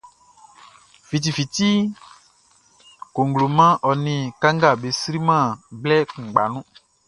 Fiti 1.07 1.29
fiti 1.37 1.69
cogloman 3.15 3.73
ɔ 3.89 3.91
ni 4.05 4.15
kanga 4.41 4.69
be 4.81 4.89
sri 4.99 5.19
man 5.27 5.47
blɛ 5.81 5.97
kuʼngba 6.11 6.43
nu. 6.53 6.59